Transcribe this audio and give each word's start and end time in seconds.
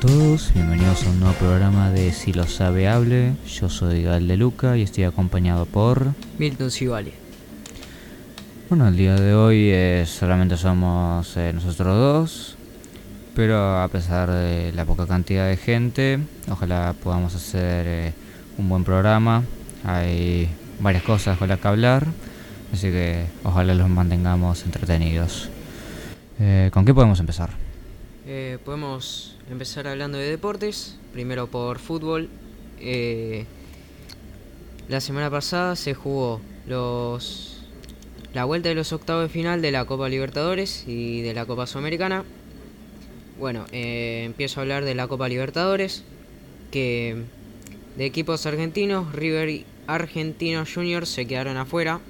todos, 0.00 0.54
bienvenidos 0.54 1.04
a 1.04 1.10
un 1.10 1.18
nuevo 1.18 1.34
programa 1.34 1.90
de 1.90 2.12
Si 2.12 2.32
lo 2.32 2.46
sabe 2.46 2.86
hable. 2.86 3.32
Yo 3.48 3.68
soy 3.68 4.04
Gal 4.04 4.28
de 4.28 4.36
Luca 4.36 4.76
y 4.76 4.82
estoy 4.82 5.02
acompañado 5.02 5.66
por 5.66 6.12
Milton 6.38 6.70
Sivali. 6.70 7.12
Bueno, 8.68 8.86
el 8.86 8.96
día 8.96 9.16
de 9.16 9.34
hoy 9.34 9.70
eh, 9.70 10.04
solamente 10.06 10.56
somos 10.56 11.36
eh, 11.36 11.52
nosotros 11.52 11.96
dos, 11.96 12.56
pero 13.34 13.80
a 13.80 13.88
pesar 13.88 14.30
de 14.30 14.72
la 14.72 14.84
poca 14.84 15.06
cantidad 15.06 15.48
de 15.48 15.56
gente, 15.56 16.20
ojalá 16.48 16.94
podamos 17.02 17.34
hacer 17.34 17.86
eh, 17.88 18.12
un 18.56 18.68
buen 18.68 18.84
programa. 18.84 19.42
Hay 19.82 20.48
varias 20.78 21.02
cosas 21.02 21.38
con 21.38 21.48
las 21.48 21.58
que 21.58 21.66
hablar, 21.66 22.06
así 22.72 22.88
que 22.88 23.24
ojalá 23.42 23.74
los 23.74 23.88
mantengamos 23.88 24.64
entretenidos. 24.64 25.50
¿Con 26.70 26.84
qué 26.84 26.94
podemos 26.94 27.18
empezar? 27.18 27.67
Eh, 28.30 28.58
podemos 28.62 29.34
empezar 29.50 29.86
hablando 29.86 30.18
de 30.18 30.28
deportes, 30.28 30.98
primero 31.14 31.46
por 31.46 31.78
fútbol. 31.78 32.28
Eh, 32.78 33.46
la 34.86 35.00
semana 35.00 35.30
pasada 35.30 35.76
se 35.76 35.94
jugó 35.94 36.42
los 36.66 37.62
la 38.34 38.44
vuelta 38.44 38.68
de 38.68 38.74
los 38.74 38.92
octavos 38.92 39.22
de 39.22 39.28
final 39.30 39.62
de 39.62 39.70
la 39.72 39.86
Copa 39.86 40.10
Libertadores 40.10 40.84
y 40.86 41.22
de 41.22 41.32
la 41.32 41.46
Copa 41.46 41.66
Sudamericana. 41.66 42.22
Bueno, 43.38 43.64
eh, 43.72 44.24
empiezo 44.26 44.60
a 44.60 44.62
hablar 44.64 44.84
de 44.84 44.94
la 44.94 45.08
Copa 45.08 45.26
Libertadores, 45.26 46.04
que 46.70 47.22
de 47.96 48.04
equipos 48.04 48.44
argentinos, 48.44 49.10
River 49.14 49.48
y 49.48 49.64
Argentinos 49.86 50.74
Juniors 50.74 51.08
se 51.08 51.26
quedaron 51.26 51.56
afuera, 51.56 52.00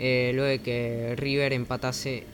luego 0.00 0.42
de 0.42 0.58
que 0.58 1.14
River 1.16 1.52
empatase 1.52 2.24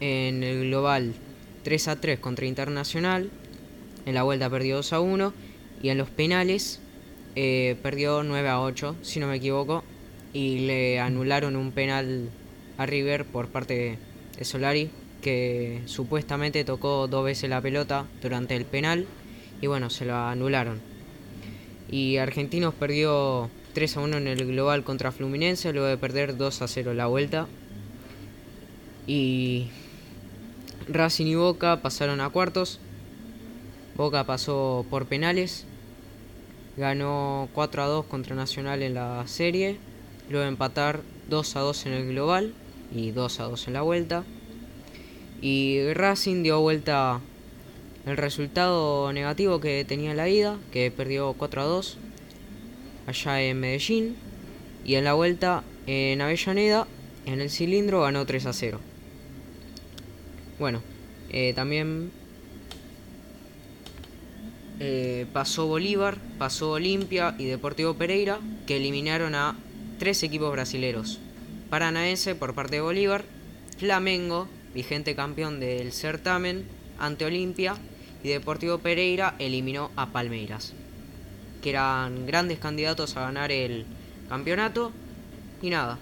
en 0.00 0.42
el 0.42 0.64
global 0.64 1.14
3 1.62 1.88
a 1.88 2.00
3 2.00 2.18
contra 2.18 2.46
Internacional, 2.46 3.30
en 4.06 4.14
la 4.14 4.22
vuelta 4.22 4.48
perdió 4.50 4.76
2 4.76 4.92
a 4.92 5.00
1 5.00 5.32
y 5.82 5.88
en 5.90 5.98
los 5.98 6.10
penales 6.10 6.80
eh, 7.36 7.76
perdió 7.82 8.22
9 8.22 8.48
a 8.48 8.60
8, 8.60 8.96
si 9.02 9.20
no 9.20 9.28
me 9.28 9.36
equivoco, 9.36 9.84
y 10.32 10.66
le 10.66 11.00
anularon 11.00 11.56
un 11.56 11.72
penal 11.72 12.30
a 12.78 12.86
River 12.86 13.24
por 13.24 13.48
parte 13.48 13.98
de 14.38 14.44
Solari, 14.44 14.90
que 15.20 15.82
supuestamente 15.86 16.64
tocó 16.64 17.08
dos 17.08 17.24
veces 17.24 17.50
la 17.50 17.60
pelota 17.60 18.06
durante 18.22 18.56
el 18.56 18.64
penal 18.64 19.06
y 19.60 19.66
bueno, 19.66 19.90
se 19.90 20.06
lo 20.06 20.16
anularon. 20.16 20.80
Y 21.90 22.16
Argentinos 22.16 22.74
perdió 22.74 23.50
3 23.74 23.96
a 23.96 24.00
1 24.00 24.16
en 24.16 24.26
el 24.28 24.46
global 24.46 24.84
contra 24.84 25.12
Fluminense, 25.12 25.72
luego 25.72 25.88
de 25.88 25.98
perder 25.98 26.36
2 26.36 26.62
a 26.62 26.68
0 26.68 26.94
la 26.94 27.06
vuelta. 27.06 27.46
Y 29.06 29.68
Racing 30.88 31.26
y 31.26 31.34
Boca 31.34 31.82
pasaron 31.82 32.20
a 32.20 32.30
cuartos. 32.30 32.80
Boca 33.96 34.24
pasó 34.24 34.84
por 34.90 35.06
penales. 35.06 35.66
Ganó 36.76 37.48
4 37.52 37.82
a 37.82 37.86
2 37.86 38.06
contra 38.06 38.34
Nacional 38.34 38.82
en 38.82 38.94
la 38.94 39.26
serie. 39.26 39.78
Luego 40.28 40.46
empatar 40.46 41.02
2 41.28 41.56
a 41.56 41.60
2 41.60 41.86
en 41.86 41.92
el 41.92 42.08
global 42.08 42.54
y 42.94 43.10
2 43.10 43.40
a 43.40 43.44
2 43.44 43.66
en 43.68 43.72
la 43.74 43.82
vuelta. 43.82 44.24
Y 45.42 45.92
Racing 45.92 46.42
dio 46.42 46.60
vuelta 46.60 47.20
el 48.06 48.16
resultado 48.16 49.12
negativo 49.12 49.60
que 49.60 49.84
tenía 49.84 50.12
en 50.12 50.16
la 50.16 50.28
ida, 50.28 50.56
que 50.72 50.90
perdió 50.90 51.34
4 51.34 51.62
a 51.62 51.64
2 51.64 51.98
allá 53.06 53.42
en 53.42 53.60
Medellín. 53.60 54.16
Y 54.84 54.94
en 54.94 55.04
la 55.04 55.12
vuelta 55.12 55.62
en 55.86 56.20
Avellaneda, 56.20 56.86
en 57.26 57.40
el 57.40 57.50
cilindro, 57.50 58.02
ganó 58.02 58.24
3 58.24 58.46
a 58.46 58.52
0. 58.52 58.80
Bueno, 60.60 60.82
eh, 61.30 61.54
también 61.54 62.10
eh, 64.78 65.24
pasó 65.32 65.66
Bolívar, 65.66 66.18
pasó 66.36 66.72
Olimpia 66.72 67.34
y 67.38 67.46
Deportivo 67.46 67.94
Pereira, 67.94 68.38
que 68.66 68.76
eliminaron 68.76 69.34
a 69.34 69.56
tres 69.98 70.22
equipos 70.22 70.52
brasileros. 70.52 71.18
Paranaense 71.70 72.34
por 72.34 72.54
parte 72.54 72.76
de 72.76 72.82
Bolívar, 72.82 73.24
Flamengo, 73.78 74.48
vigente 74.74 75.16
campeón 75.16 75.60
del 75.60 75.92
certamen, 75.92 76.66
ante 76.98 77.24
Olimpia, 77.24 77.76
y 78.22 78.28
Deportivo 78.28 78.76
Pereira 78.80 79.36
eliminó 79.38 79.90
a 79.96 80.12
Palmeiras, 80.12 80.74
que 81.62 81.70
eran 81.70 82.26
grandes 82.26 82.58
candidatos 82.58 83.16
a 83.16 83.22
ganar 83.22 83.50
el 83.50 83.86
campeonato. 84.28 84.92
Y 85.62 85.70
nada. 85.70 85.98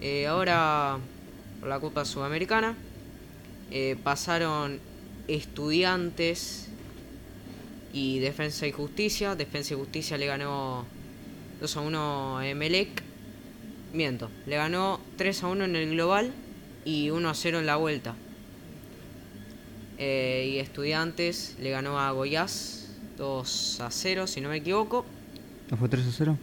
Eh, 0.00 0.26
ahora 0.26 0.98
por 1.64 1.70
la 1.70 1.80
Copa 1.80 2.04
Sudamericana. 2.04 2.74
Eh, 3.70 3.96
pasaron 4.04 4.80
Estudiantes 5.28 6.68
y 7.90 8.18
Defensa 8.18 8.66
y 8.66 8.72
Justicia. 8.72 9.34
Defensa 9.34 9.72
y 9.72 9.78
Justicia 9.78 10.18
le 10.18 10.26
ganó 10.26 10.84
2 11.62 11.76
a 11.78 11.80
1 11.80 12.36
a 12.36 12.46
Emelec. 12.46 13.02
Miento, 13.94 14.30
le 14.44 14.56
ganó 14.56 15.00
3 15.16 15.42
a 15.42 15.46
1 15.46 15.64
en 15.64 15.76
el 15.76 15.90
global 15.92 16.32
y 16.84 17.08
1 17.08 17.30
a 17.30 17.34
0 17.34 17.60
en 17.60 17.66
la 17.66 17.76
vuelta. 17.76 18.14
Eh, 19.96 20.50
y 20.52 20.58
Estudiantes 20.58 21.56
le 21.62 21.70
ganó 21.70 21.98
a 21.98 22.10
Goiás 22.10 22.90
2 23.16 23.80
a 23.80 23.90
0, 23.90 24.26
si 24.26 24.42
no 24.42 24.50
me 24.50 24.56
equivoco. 24.56 25.06
¿No 25.70 25.78
fue 25.78 25.88
3 25.88 26.08
a 26.08 26.12
0? 26.12 26.38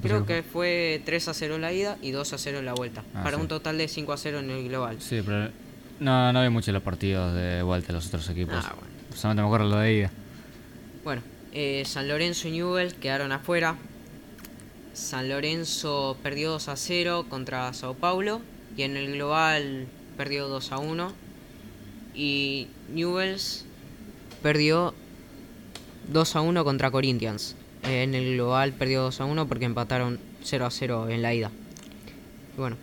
¿Te 0.00 0.08
Creo 0.08 0.26
que 0.26 0.42
fue 0.42 1.02
3 1.04 1.28
a 1.28 1.34
0 1.34 1.54
en 1.56 1.60
la 1.60 1.72
ida 1.72 1.98
y 2.02 2.10
2 2.10 2.32
a 2.32 2.38
0 2.38 2.58
en 2.58 2.64
la 2.64 2.74
vuelta. 2.74 3.02
Ah, 3.14 3.22
para 3.22 3.36
sí. 3.36 3.42
un 3.42 3.48
total 3.48 3.78
de 3.78 3.88
5 3.88 4.12
a 4.12 4.16
0 4.16 4.38
en 4.40 4.50
el 4.50 4.68
global. 4.68 4.96
Sí, 5.00 5.22
pero 5.24 5.50
no, 6.00 6.32
no 6.32 6.38
había 6.38 6.50
mucho 6.50 6.72
los 6.72 6.82
partidos 6.82 7.34
de 7.34 7.62
vuelta 7.62 7.88
de 7.88 7.92
los 7.94 8.06
otros 8.06 8.28
equipos. 8.30 8.56
Ah, 8.56 8.74
bueno. 8.78 8.90
Solamente 9.14 9.42
me 9.42 9.46
acuerdo 9.48 9.68
lo 9.68 9.76
de 9.76 9.92
ida. 9.94 10.10
Bueno, 11.04 11.22
eh, 11.52 11.82
San 11.86 12.08
Lorenzo 12.08 12.48
y 12.48 12.52
Newell 12.52 12.94
quedaron 12.94 13.32
afuera. 13.32 13.76
San 14.92 15.28
Lorenzo 15.28 16.16
perdió 16.22 16.50
2 16.50 16.68
a 16.68 16.76
0 16.76 17.26
contra 17.28 17.72
Sao 17.72 17.94
Paulo 17.94 18.40
y 18.76 18.82
en 18.82 18.96
el 18.96 19.12
global 19.12 19.86
perdió 20.16 20.48
2 20.48 20.72
a 20.72 20.78
1. 20.78 21.12
Y 22.14 22.68
Newells 22.92 23.64
perdió 24.42 24.94
2 26.08 26.36
a 26.36 26.40
1 26.40 26.64
contra 26.64 26.90
Corinthians. 26.90 27.56
En 27.82 28.14
el 28.14 28.34
global 28.34 28.72
perdió 28.72 29.02
2 29.02 29.20
a 29.20 29.24
1 29.24 29.46
porque 29.46 29.64
empataron 29.64 30.18
0 30.42 30.66
a 30.66 30.70
0 30.70 31.08
en 31.08 31.22
la 31.22 31.34
ida. 31.34 31.50
Y 32.56 32.60
bueno, 32.60 32.76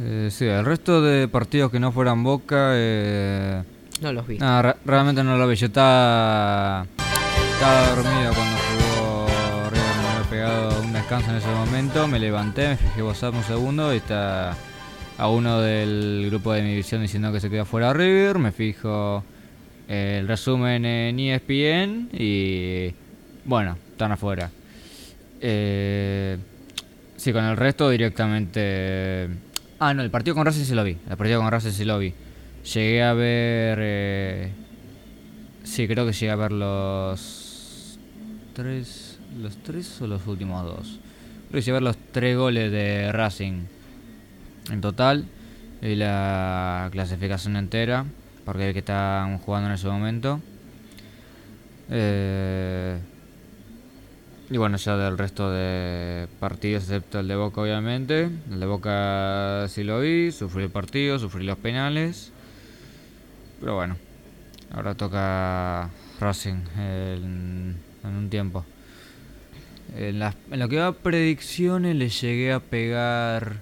Eh, 0.00 0.28
sí, 0.30 0.44
el 0.44 0.64
resto 0.64 1.02
de 1.02 1.26
partidos 1.28 1.72
que 1.72 1.80
no 1.80 1.90
fueran 1.90 2.22
Boca, 2.22 2.70
eh, 2.74 3.62
no 4.00 4.12
los 4.12 4.26
vi. 4.28 4.38
re- 4.38 4.76
realmente 4.84 5.24
no 5.24 5.36
lo 5.36 5.48
vi. 5.48 5.56
Yo 5.56 5.66
estaba, 5.66 6.86
estaba 7.54 7.88
dormido 7.88 8.32
cuando 8.34 8.56
jugó 8.68 9.26
River, 9.70 9.96
me 10.02 10.08
había 10.08 10.30
pegado 10.30 10.82
un 10.82 10.92
descanso 10.92 11.30
en 11.30 11.36
ese 11.36 11.48
momento. 11.48 12.06
Me 12.06 12.18
levanté, 12.20 12.68
me 12.68 12.76
fijé 12.76 13.02
WhatsApp 13.02 13.34
un 13.34 13.42
segundo 13.42 13.92
y 13.92 13.96
está 13.96 14.54
a 15.16 15.28
uno 15.28 15.60
del 15.60 16.26
grupo 16.30 16.52
de 16.52 16.62
mi 16.62 16.76
visión 16.76 17.02
diciendo 17.02 17.32
que 17.32 17.40
se 17.40 17.50
queda 17.50 17.64
fuera 17.64 17.92
River. 17.92 18.38
Me 18.38 18.52
fijo 18.52 19.24
el 19.88 20.28
resumen 20.28 20.84
en 20.84 21.18
ESPN 21.18 22.10
y 22.12 22.92
bueno, 23.44 23.76
están 23.98 24.12
afuera. 24.12 24.48
Eh, 25.40 26.38
sí, 27.16 27.32
con 27.32 27.44
el 27.44 27.56
resto 27.56 27.90
directamente. 27.90 29.28
Ah, 29.80 29.92
no, 29.92 30.02
el 30.02 30.10
partido 30.10 30.36
con 30.36 30.46
Racing 30.46 30.62
sí 30.64 30.74
lo 30.74 30.84
vi. 30.84 30.96
El 31.10 31.16
partido 31.16 31.40
con 31.40 31.50
Racing 31.50 31.72
sí 31.72 31.84
lo 31.84 31.98
vi. 31.98 32.14
Llegué 32.72 33.02
a 33.02 33.12
ver. 33.12 33.78
eh, 33.80 34.52
Sí, 35.64 35.86
creo 35.88 36.06
que 36.06 36.12
llegué 36.12 36.30
a 36.30 36.36
ver 36.36 36.52
los. 36.52 37.98
Tres. 38.54 39.18
¿Los 39.36 39.56
tres 39.62 40.00
o 40.00 40.06
los 40.06 40.26
últimos 40.26 40.64
dos? 40.64 41.00
Creo 41.48 41.60
que 41.60 41.60
llegué 41.60 41.70
a 41.72 41.74
ver 41.74 41.82
los 41.82 41.96
tres 42.12 42.36
goles 42.36 42.70
de 42.70 43.10
Racing 43.12 43.64
en 44.70 44.80
total. 44.80 45.24
Y 45.82 45.96
la 45.96 46.88
clasificación 46.92 47.56
entera. 47.56 48.04
Porque 48.44 48.72
que 48.72 48.78
estaban 48.78 49.38
jugando 49.38 49.68
en 49.68 49.74
ese 49.74 49.88
momento. 49.88 50.40
Eh. 51.90 52.98
Y 54.50 54.56
bueno, 54.56 54.78
ya 54.78 54.96
del 54.96 55.18
resto 55.18 55.50
de 55.50 56.26
partidos, 56.40 56.84
excepto 56.84 57.20
el 57.20 57.28
de 57.28 57.36
Boca, 57.36 57.60
obviamente. 57.60 58.30
El 58.50 58.60
de 58.60 58.66
Boca 58.66 59.66
sí 59.68 59.84
lo 59.84 60.00
vi, 60.00 60.32
sufrí 60.32 60.64
el 60.64 60.70
partido, 60.70 61.18
sufrí 61.18 61.44
los 61.44 61.58
penales. 61.58 62.32
Pero 63.60 63.74
bueno, 63.74 63.96
ahora 64.72 64.94
toca 64.94 65.90
Racing 66.20 66.60
en, 66.78 67.76
un 68.04 68.30
tiempo. 68.30 68.64
En, 69.96 70.18
las- 70.18 70.36
en 70.50 70.60
lo 70.60 70.68
que 70.68 70.78
va 70.78 70.88
a 70.88 70.92
predicciones 70.92 71.96
le 71.96 72.08
llegué 72.08 72.52
a 72.52 72.60
pegar... 72.60 73.56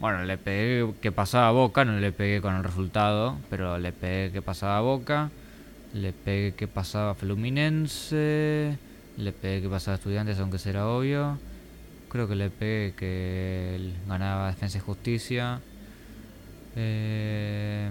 Bueno, 0.00 0.22
le 0.24 0.38
pegué 0.38 0.92
que 1.00 1.10
pasaba 1.10 1.48
a 1.48 1.50
Boca, 1.52 1.84
no 1.84 1.98
le 1.98 2.12
pegué 2.12 2.40
con 2.40 2.54
el 2.54 2.62
resultado, 2.62 3.36
pero 3.50 3.78
le 3.78 3.90
pegué 3.92 4.30
que 4.30 4.42
pasaba 4.42 4.78
a 4.78 4.80
Boca. 4.80 5.30
Le 5.92 6.12
pegué 6.12 6.54
que 6.54 6.68
pasaba 6.68 7.14
Fluminense. 7.16 8.78
Le 9.18 9.32
pegué 9.32 9.62
que 9.62 9.68
pasaba 9.68 9.96
a 9.96 9.98
Estudiantes, 9.98 10.38
aunque 10.38 10.58
será 10.58 10.86
obvio. 10.86 11.38
Creo 12.08 12.28
que 12.28 12.36
le 12.36 12.50
pegué 12.50 12.94
que 12.96 13.92
ganaba 14.06 14.46
Defensa 14.46 14.78
y 14.78 14.80
Justicia. 14.80 15.60
Eh, 16.76 17.90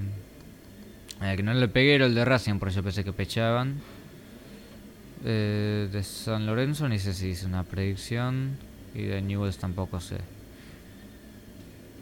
El 1.22 1.36
que 1.36 1.44
no 1.44 1.54
le 1.54 1.68
pegué 1.68 1.96
era 1.96 2.06
el 2.06 2.16
de 2.16 2.24
Racing, 2.24 2.60
por 2.60 2.70
eso 2.70 2.82
pensé 2.82 3.04
que 3.04 3.12
pechaban. 3.12 3.76
Eh, 5.26 5.90
de 5.92 6.04
San 6.04 6.46
Lorenzo 6.46 6.88
ni 6.88 6.98
sé 6.98 7.14
si 7.14 7.28
hice 7.30 7.46
una 7.46 7.64
predicción. 7.64 8.58
Y 8.96 9.04
de 9.04 9.22
Newells 9.22 9.58
tampoco 9.58 10.00
sé. 10.00 10.20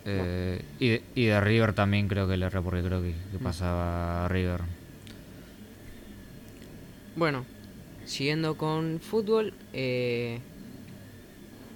Eh, 0.06 0.62
y, 0.80 0.89
de, 0.89 1.04
y, 1.16 1.25
de, 1.25 1.42
River 1.42 1.74
también 1.74 2.07
creo 2.07 2.28
que 2.28 2.38
le 2.38 2.45
erré 2.45 2.62
porque 2.62 2.83
creo 2.83 3.01
que, 3.01 3.16
que 3.31 3.39
mm. 3.39 3.44
pasaba 3.44 4.28
River. 4.28 4.62
Bueno, 7.16 7.44
siguiendo 8.06 8.57
con 8.57 9.00
fútbol, 9.00 9.54
eh, 9.74 10.40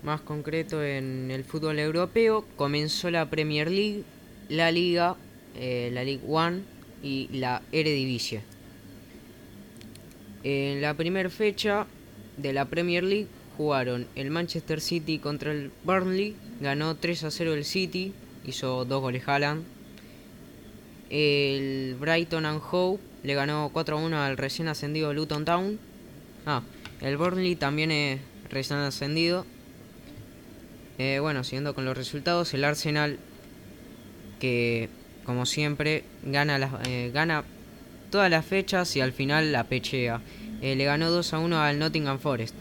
más 0.03 0.21
concreto 0.21 0.83
en 0.83 1.31
el 1.31 1.43
fútbol 1.43 1.79
europeo, 1.79 2.45
comenzó 2.55 3.11
la 3.11 3.29
Premier 3.29 3.69
League, 3.69 4.03
la 4.47 4.71
Liga, 4.71 5.15
eh, 5.55 5.89
la 5.93 6.03
League 6.03 6.23
One 6.27 6.61
y 7.03 7.29
la 7.33 7.61
Eredivisie. 7.71 8.41
En 10.43 10.81
la 10.81 10.93
primera 10.93 11.29
fecha 11.29 11.85
de 12.37 12.53
la 12.53 12.65
Premier 12.65 13.03
League 13.03 13.27
jugaron 13.57 14.07
el 14.15 14.31
Manchester 14.31 14.79
City 14.79 15.19
contra 15.19 15.51
el 15.51 15.71
Burnley, 15.83 16.35
ganó 16.61 16.95
3 16.95 17.25
a 17.25 17.31
0 17.31 17.53
el 17.53 17.65
City, 17.65 18.13
hizo 18.45 18.85
dos 18.85 19.01
goles 19.01 19.27
Haaland. 19.27 19.65
El 21.09 21.95
Brighton 21.99 22.45
and 22.45 22.61
Hove 22.71 22.99
le 23.23 23.33
ganó 23.33 23.69
4 23.73 23.97
a 23.97 24.01
1 24.01 24.21
al 24.21 24.37
recién 24.37 24.69
ascendido 24.69 25.13
Luton 25.13 25.43
Town. 25.43 25.79
Ah, 26.51 26.63
el 27.01 27.15
Burnley 27.15 27.55
también 27.55 27.91
es 27.91 28.19
recién 28.49 28.79
ascendido. 28.79 29.45
Eh, 30.97 31.19
bueno, 31.21 31.43
siguiendo 31.43 31.75
con 31.75 31.85
los 31.85 31.95
resultados, 31.95 32.51
el 32.55 32.63
Arsenal, 32.63 33.19
que 34.39 34.89
como 35.25 35.45
siempre 35.45 36.05
gana, 36.23 36.79
eh, 36.87 37.11
gana 37.13 37.43
todas 38.09 38.31
las 38.31 38.47
fechas 38.47 38.95
y 38.95 38.99
al 38.99 39.13
final 39.13 39.51
la 39.51 39.65
pechea. 39.65 40.21
Eh, 40.63 40.75
le 40.75 40.85
ganó 40.85 41.11
2 41.11 41.33
a 41.35 41.37
1 41.37 41.61
al 41.61 41.77
Nottingham 41.77 42.17
Forest. 42.17 42.55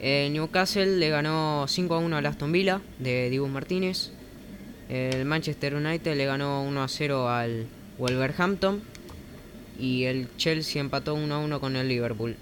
El 0.00 0.32
Newcastle 0.32 0.96
le 0.96 1.10
ganó 1.10 1.66
5 1.68 1.94
a 1.94 1.98
1 1.98 2.16
al 2.16 2.24
Aston 2.24 2.50
Villa 2.50 2.80
de 2.98 3.28
Dibu 3.28 3.46
Martínez. 3.46 4.10
El 4.88 5.26
Manchester 5.26 5.74
United 5.74 6.16
le 6.16 6.24
ganó 6.24 6.62
1 6.62 6.82
a 6.82 6.88
0 6.88 7.28
al 7.28 7.66
Wolverhampton. 7.98 8.80
Y 9.78 10.04
el 10.04 10.34
Chelsea 10.38 10.80
empató 10.80 11.14
1 11.14 11.34
a 11.34 11.38
1 11.40 11.60
con 11.60 11.76
el 11.76 11.88
Liverpool. 11.88 12.36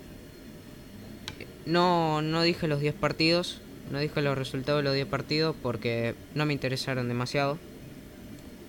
No, 1.67 2.23
no 2.23 2.43
dije 2.43 2.69
los 2.69 2.81
10 2.81 2.95
partidos. 2.95 3.61
No 3.91 3.99
dije 3.99 4.23
los 4.23 4.39
resultados 4.39 4.81
de 4.81 4.85
los 4.85 4.95
10 4.95 5.07
partidos 5.07 5.57
porque 5.63 6.15
no 6.35 6.47
me 6.47 6.53
interesaron 6.53 7.09
demasiado. 7.09 7.59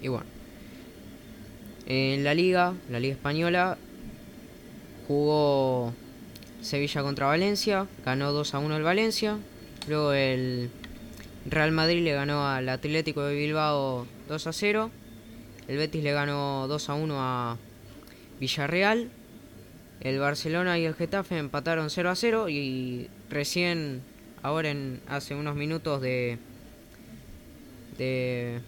Y 0.01 0.07
bueno. 0.07 0.25
En 1.85 2.23
la 2.23 2.33
liga, 2.33 2.73
la 2.89 2.99
liga 2.99 3.13
española, 3.13 3.77
jugó 5.07 5.93
Sevilla 6.61 7.01
contra 7.01 7.25
Valencia, 7.25 7.87
ganó 8.05 8.31
2 8.31 8.53
a 8.53 8.59
1 8.59 8.77
el 8.77 8.83
Valencia. 8.83 9.37
Luego 9.87 10.13
el 10.13 10.69
Real 11.49 11.71
Madrid 11.71 12.03
le 12.03 12.13
ganó 12.13 12.47
al 12.47 12.69
Atlético 12.69 13.23
de 13.23 13.35
Bilbao 13.35 14.07
2 14.27 14.47
a 14.47 14.53
0. 14.53 14.91
El 15.67 15.77
Betis 15.77 16.03
le 16.03 16.13
ganó 16.13 16.67
2 16.67 16.89
a 16.89 16.93
1 16.93 17.15
a 17.17 17.57
Villarreal. 18.39 19.09
El 20.01 20.19
Barcelona 20.19 20.79
y 20.79 20.85
el 20.85 20.95
Getafe 20.95 21.37
empataron 21.37 21.89
0 21.89 22.09
a 22.09 22.15
0 22.15 22.49
y 22.49 23.07
recién, 23.29 24.01
ahora 24.41 24.69
en 24.69 24.99
hace 25.07 25.35
unos 25.35 25.55
minutos 25.55 26.01
de 26.01 26.39
de, 27.97 28.59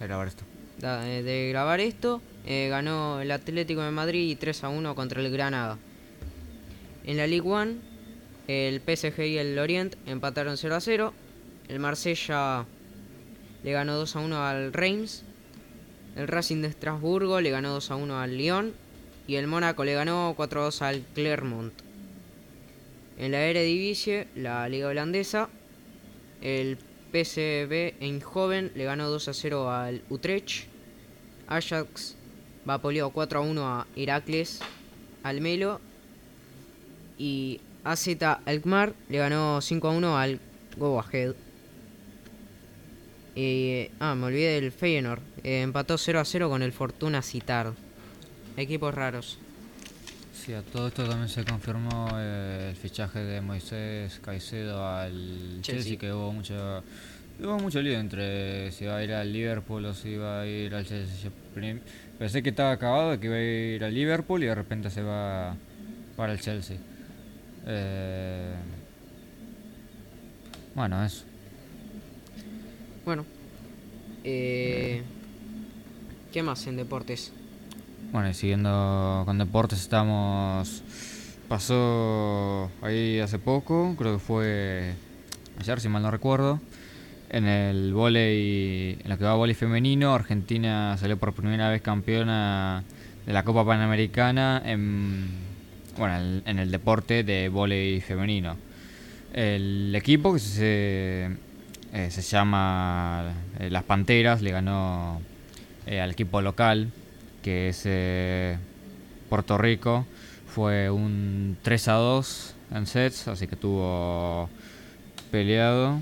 grabar 0.00 0.26
esto, 0.26 0.44
de, 0.80 1.48
grabar 1.50 1.78
esto 1.78 2.20
eh, 2.46 2.68
ganó 2.68 3.20
el 3.20 3.30
Atlético 3.30 3.82
de 3.82 3.90
Madrid 3.90 4.36
3 4.38 4.64
a 4.64 4.68
1 4.68 4.94
contra 4.94 5.20
el 5.20 5.30
Granada. 5.30 5.78
En 7.04 7.16
la 7.16 7.26
Ligue 7.26 7.48
1, 7.48 7.74
el 8.48 8.80
PSG 8.80 9.20
y 9.20 9.38
el 9.38 9.56
Lorient 9.56 9.94
empataron 10.06 10.56
0 10.56 10.74
a 10.74 10.80
0. 10.80 11.14
El 11.68 11.78
Marsella 11.78 12.66
le 13.62 13.72
ganó 13.72 13.96
2 13.96 14.16
a 14.16 14.20
1 14.20 14.44
al 14.44 14.72
Reims. 14.72 15.22
El 16.16 16.28
Racing 16.28 16.62
de 16.62 16.68
Estrasburgo 16.68 17.40
le 17.40 17.50
ganó 17.50 17.72
2 17.72 17.90
a 17.90 17.96
1 17.96 18.20
al 18.20 18.36
Lyon. 18.36 18.74
Y 19.26 19.36
el 19.36 19.46
Mónaco 19.46 19.84
le 19.84 19.94
ganó 19.94 20.34
4 20.36 20.60
a 20.60 20.64
2 20.64 20.82
al 20.82 21.02
Clermont. 21.14 21.72
En 23.18 23.32
la 23.32 23.44
Eredivisie, 23.46 24.28
la 24.34 24.68
liga 24.68 24.88
holandesa, 24.88 25.48
el 26.42 26.76
PSV 27.12 27.94
Eindhoven 28.00 28.72
le 28.74 28.84
ganó 28.84 29.08
2 29.08 29.28
a 29.28 29.34
0 29.34 29.70
al 29.70 30.02
Utrecht. 30.10 30.66
Ajax 31.46 32.16
vapoleó 32.64 33.10
4 33.10 33.38
a 33.38 33.42
1 33.42 33.66
a 33.66 33.86
Heracles 33.94 34.60
Almelo 35.22 35.80
y 37.18 37.60
AZ 37.84 38.08
Alkmaar 38.46 38.94
le 39.08 39.18
ganó 39.18 39.60
5 39.60 39.88
a 39.88 39.90
1 39.92 40.18
al 40.18 40.40
Go 40.76 40.98
Ahead. 40.98 41.34
Eh, 43.36 43.90
ah, 44.00 44.14
me 44.14 44.26
olvidé 44.26 44.60
del 44.60 44.72
Feyenoord. 44.72 45.20
Eh, 45.42 45.62
empató 45.62 45.98
0 45.98 46.20
a 46.20 46.24
0 46.24 46.48
con 46.48 46.62
el 46.62 46.72
Fortuna 46.72 47.22
Citar. 47.22 47.74
Equipos 48.56 48.94
raros. 48.94 49.38
Sí, 50.32 50.52
a 50.52 50.62
todo 50.62 50.88
esto 50.88 51.08
también 51.08 51.28
se 51.28 51.44
confirmó 51.44 52.08
eh, 52.18 52.68
el 52.70 52.76
fichaje 52.76 53.20
de 53.20 53.40
Moisés 53.40 54.20
Caicedo 54.22 54.86
al 54.86 55.58
Chelsea, 55.62 55.96
que 55.96 56.12
hubo 56.12 56.32
mucho, 56.32 56.84
hubo 57.40 57.58
mucho 57.58 57.80
lío 57.80 57.98
entre 57.98 58.70
si 58.72 58.84
iba 58.84 58.96
a 58.96 59.02
ir 59.02 59.12
al 59.12 59.32
Liverpool 59.32 59.84
o 59.86 59.94
si 59.94 60.10
iba 60.10 60.42
a 60.42 60.46
ir 60.46 60.74
al 60.74 60.84
Chelsea. 60.84 61.30
Pensé 62.18 62.42
que 62.42 62.50
estaba 62.50 62.72
acabado, 62.72 63.18
que 63.18 63.26
iba 63.26 63.36
a 63.36 63.40
ir 63.40 63.84
al 63.84 63.94
Liverpool 63.94 64.42
y 64.42 64.46
de 64.46 64.54
repente 64.54 64.90
se 64.90 65.02
va 65.02 65.56
para 66.16 66.32
el 66.32 66.40
Chelsea. 66.40 66.76
Eh, 67.66 68.54
bueno, 70.74 71.04
eso. 71.04 71.24
Bueno. 73.04 73.24
Eh, 74.24 75.02
¿Qué 76.32 76.42
más 76.42 76.66
en 76.66 76.76
deportes? 76.76 77.32
Bueno, 78.14 78.30
y 78.30 78.34
siguiendo 78.34 79.24
con 79.26 79.38
deportes 79.38 79.80
estamos... 79.80 80.84
Pasó 81.48 82.70
ahí 82.80 83.18
hace 83.18 83.40
poco, 83.40 83.96
creo 83.98 84.12
que 84.12 84.18
fue 84.20 84.94
ayer 85.58 85.80
si 85.80 85.88
mal 85.88 86.00
no 86.00 86.12
recuerdo. 86.12 86.60
En 87.28 87.44
el 87.44 87.92
volei, 87.92 88.98
en 89.02 89.10
lo 89.10 89.18
que 89.18 89.24
va 89.24 89.34
volei 89.34 89.56
femenino, 89.56 90.14
Argentina 90.14 90.96
salió 90.96 91.16
por 91.16 91.32
primera 91.32 91.68
vez 91.70 91.82
campeona 91.82 92.84
de 93.26 93.32
la 93.32 93.42
Copa 93.42 93.64
Panamericana 93.64 94.62
en 94.64 95.26
bueno, 95.98 96.40
en 96.46 96.58
el 96.60 96.70
deporte 96.70 97.24
de 97.24 97.48
volei 97.48 98.00
femenino. 98.00 98.56
El 99.32 99.92
equipo 99.92 100.34
que 100.34 100.38
se, 100.38 101.30
eh, 101.92 102.10
se 102.12 102.22
llama 102.22 103.34
eh, 103.58 103.70
Las 103.70 103.82
Panteras 103.82 104.40
le 104.40 104.52
ganó 104.52 105.20
eh, 105.88 106.00
al 106.00 106.12
equipo 106.12 106.40
local, 106.40 106.92
que 107.44 107.68
es 107.68 108.58
Puerto 109.28 109.58
Rico. 109.58 110.06
Fue 110.46 110.90
un 110.90 111.58
3 111.62 111.88
a 111.88 111.92
2 111.92 112.54
en 112.72 112.86
sets, 112.86 113.28
así 113.28 113.46
que 113.46 113.56
tuvo 113.56 114.48
peleado. 115.30 116.00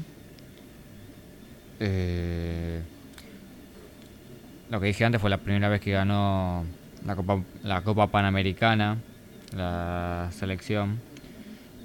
lo 4.71 4.81
que 4.81 4.87
dije 4.87 5.05
antes 5.05 5.21
fue 5.21 5.29
la 5.29 5.39
primera 5.39 5.69
vez 5.69 5.81
que 5.81 5.91
ganó 5.91 6.65
la 7.05 7.17
Copa, 7.17 7.43
la 7.65 7.83
Copa 7.83 8.07
Panamericana 8.07 8.99
la 9.57 10.31
selección. 10.33 11.01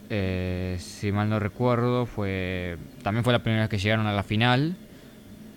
Eh, 0.09 0.77
si 0.79 1.11
mal 1.11 1.29
no 1.29 1.39
recuerdo, 1.39 2.05
fue 2.05 2.77
también 3.03 3.23
fue 3.23 3.33
la 3.33 3.39
primera 3.39 3.63
vez 3.63 3.69
que 3.69 3.77
llegaron 3.77 4.07
a 4.07 4.13
la 4.13 4.23
final. 4.23 4.75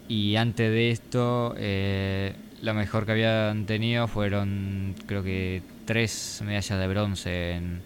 Y 0.08 0.36
antes 0.36 0.70
de 0.70 0.90
esto, 0.90 1.54
eh, 1.56 2.34
lo 2.62 2.74
mejor 2.74 3.06
que 3.06 3.12
habían 3.12 3.66
tenido 3.66 4.06
fueron, 4.08 4.94
creo 5.06 5.22
que, 5.22 5.62
tres 5.84 6.42
medallas 6.44 6.78
de 6.78 6.86
bronce 6.86 7.52
en, 7.52 7.82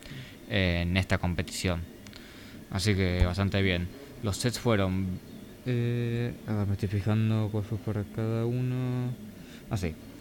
en 0.51 0.97
esta 0.97 1.19
competición. 1.19 1.81
Así 2.71 2.95
que 2.95 3.25
bastante 3.25 3.63
bien. 3.63 3.89
Los 4.23 4.37
sets 4.37 4.59
fueron. 4.59 5.21
Eh, 5.67 6.33
me 6.67 6.73
estoy 6.73 6.89
fijando 6.89 7.49
cuál 7.53 7.65
fue 7.65 7.79
para 7.79 8.03
cada 8.17 8.47
uno. 8.47 9.11
Así. 9.71 9.95
Ah, 9.95 10.15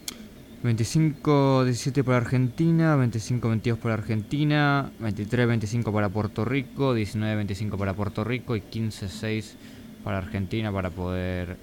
25-17 0.64 2.02
para 2.04 2.16
Argentina, 2.16 2.96
25-22 2.96 3.76
para 3.76 3.94
Argentina, 3.94 4.90
23-25 4.98 5.92
para 5.92 6.08
Puerto 6.08 6.46
Rico, 6.46 6.96
19-25 6.96 7.76
para 7.76 7.92
Puerto 7.92 8.24
Rico 8.24 8.56
y 8.56 8.62
15-6 8.62 9.56
para 10.02 10.18
Argentina 10.18 10.72
para 10.72 10.88
poder 10.88 11.58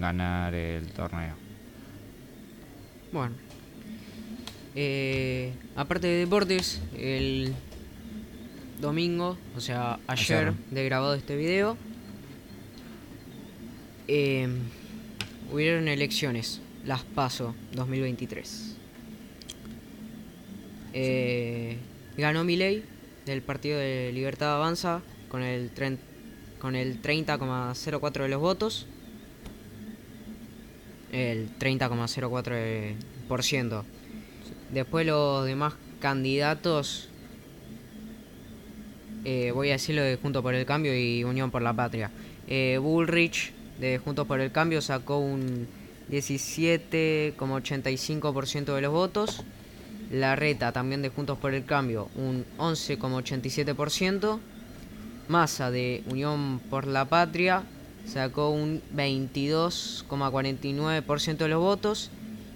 ganar 0.00 0.54
el 0.54 0.86
torneo. 0.92 1.47
Bueno, 3.10 3.34
eh, 4.74 5.52
aparte 5.76 6.06
de 6.06 6.18
deportes, 6.18 6.82
el 6.98 7.54
domingo, 8.80 9.38
o 9.56 9.60
sea, 9.60 9.98
ayer 10.06 10.52
de 10.70 10.84
grabado 10.84 11.14
este 11.14 11.34
video, 11.34 11.78
eh, 14.08 14.46
hubieron 15.50 15.88
elecciones 15.88 16.60
las 16.84 17.02
PASO 17.02 17.54
2023. 17.72 18.76
Eh, 20.92 21.78
ganó 22.18 22.44
Milei 22.44 22.82
del 23.24 23.40
Partido 23.40 23.78
de 23.78 24.10
Libertad 24.12 24.56
Avanza 24.56 25.00
con 25.30 25.42
el, 25.42 25.70
con 26.58 26.76
el 26.76 27.00
30,04 27.00 28.22
de 28.22 28.28
los 28.28 28.40
votos. 28.40 28.86
El 31.12 31.48
30,04%. 31.58 33.84
Después 34.72 35.06
los 35.06 35.46
demás 35.46 35.74
candidatos, 36.00 37.08
eh, 39.24 39.50
voy 39.52 39.70
a 39.70 39.72
decirlo 39.72 40.02
de 40.02 40.16
Juntos 40.16 40.42
por 40.42 40.54
el 40.54 40.66
Cambio 40.66 40.94
y 40.94 41.24
Unión 41.24 41.50
por 41.50 41.62
la 41.62 41.72
Patria. 41.72 42.10
Eh, 42.46 42.78
Bullrich 42.80 43.52
de 43.80 43.98
Juntos 43.98 44.26
por 44.26 44.40
el 44.40 44.52
Cambio 44.52 44.82
sacó 44.82 45.18
un 45.18 45.66
17,85% 46.10 48.74
de 48.74 48.80
los 48.80 48.92
votos. 48.92 49.42
La 50.10 50.36
Reta 50.36 50.72
también 50.72 51.02
de 51.02 51.10
Juntos 51.10 51.36
por 51.38 51.54
el 51.54 51.64
Cambio 51.64 52.08
un 52.16 52.44
11,87%. 52.58 54.40
Massa 55.28 55.70
de 55.70 56.02
Unión 56.10 56.58
por 56.70 56.86
la 56.86 57.04
Patria 57.04 57.62
sacó 58.08 58.50
un 58.50 58.82
22,49% 58.94 61.36
de 61.36 61.48
los 61.48 61.60
votos. 61.60 62.10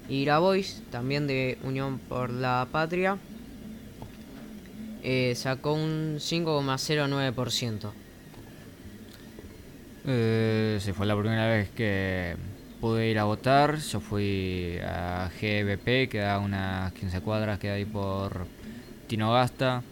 Y 0.09 0.25
Grabois, 0.25 0.83
también 0.91 1.27
de 1.27 1.59
Unión 1.63 1.99
por 1.99 2.31
la 2.31 2.67
Patria, 2.73 3.19
eh, 5.03 5.35
sacó 5.37 5.75
un 5.75 6.17
5,09%. 6.19 7.93
Eh, 10.05 10.79
sí, 10.81 10.93
fue 10.93 11.07
la 11.07 11.17
primera 11.17 11.47
vez 11.49 11.71
que 11.71 12.37
pude 12.81 13.09
ir 13.09 13.19
a 13.19 13.25
votar. 13.25 13.79
Yo 13.79 14.01
fui 14.01 14.79
a 14.85 15.31
GBP, 15.41 16.09
que 16.09 16.19
da 16.19 16.41
unas 16.41 16.93
15 16.95 17.21
cuadras, 17.21 17.59
que 17.59 17.71
ahí 17.71 17.85
por 17.85 18.47
Tinogasta. 19.07 19.83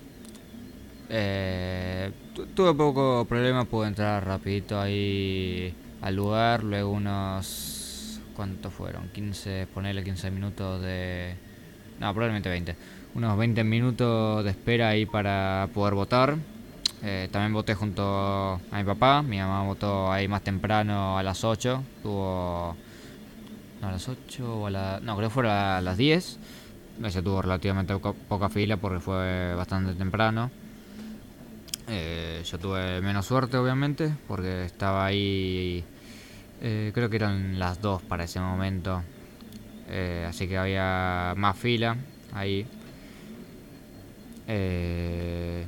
Eh, 1.12 2.12
tuve 2.54 2.72
poco 2.72 3.26
problema, 3.28 3.64
pude 3.64 3.88
entrar 3.88 4.24
rapidito 4.24 4.80
ahí 4.80 5.74
al 6.00 6.14
lugar, 6.16 6.62
luego 6.62 6.90
unos... 6.90 8.20
¿Cuántos 8.36 8.72
fueron? 8.72 9.08
15, 9.08 9.66
ponerle 9.74 10.04
15 10.04 10.30
minutos 10.30 10.80
de... 10.80 11.34
No, 11.98 12.12
probablemente 12.14 12.48
20. 12.48 12.76
Unos 13.14 13.36
20 13.36 13.64
minutos 13.64 14.44
de 14.44 14.50
espera 14.50 14.90
ahí 14.90 15.04
para 15.04 15.68
poder 15.74 15.94
votar. 15.94 16.36
Eh, 17.02 17.28
también 17.32 17.52
voté 17.52 17.74
junto 17.74 18.02
a 18.70 18.78
mi 18.78 18.84
papá. 18.84 19.20
Mi 19.22 19.38
mamá 19.38 19.64
votó 19.64 20.12
ahí 20.12 20.28
más 20.28 20.42
temprano 20.42 21.18
a 21.18 21.22
las 21.22 21.44
8. 21.44 21.82
Tuvo. 22.02 22.76
No, 23.82 23.88
a 23.88 23.92
las 23.92 24.08
8 24.08 24.60
o 24.60 24.66
a 24.68 24.70
la. 24.70 25.00
No, 25.02 25.16
creo 25.16 25.28
que 25.28 25.34
fue 25.34 25.50
a 25.50 25.80
las 25.80 25.98
10. 25.98 26.38
Ese 27.04 27.22
tuvo 27.22 27.42
relativamente 27.42 27.94
poca 27.98 28.48
fila 28.48 28.76
porque 28.76 29.00
fue 29.00 29.54
bastante 29.54 29.94
temprano. 29.94 30.50
Eh, 31.90 32.42
yo 32.44 32.58
tuve 32.58 33.00
menos 33.00 33.26
suerte, 33.26 33.56
obviamente, 33.56 34.12
porque 34.28 34.64
estaba 34.64 35.04
ahí. 35.04 35.84
Eh, 36.62 36.92
creo 36.94 37.10
que 37.10 37.16
eran 37.16 37.58
las 37.58 37.82
2 37.82 38.02
para 38.02 38.24
ese 38.24 38.40
momento. 38.40 39.02
así 40.26 40.46
que 40.46 40.56
había 40.56 41.34
más 41.36 41.58
fila 41.58 41.96
ahí. 42.32 42.66
Eh. 44.46 45.66